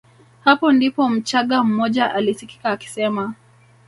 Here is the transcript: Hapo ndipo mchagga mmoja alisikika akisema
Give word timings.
Hapo 0.43 0.71
ndipo 0.71 1.09
mchagga 1.09 1.63
mmoja 1.63 2.13
alisikika 2.15 2.71
akisema 2.71 3.33